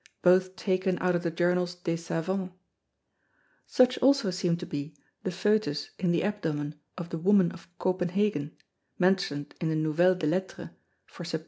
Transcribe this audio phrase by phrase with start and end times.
[0.23, 2.49] both taken out of the Journals des Savans:
[3.67, 8.57] Such also seem to be the Fœtus in the Abdomen of the Woman of Copenhagen,
[8.97, 10.69] mention'd in the Nouvelles des Lettres,
[11.05, 11.39] for _Sept.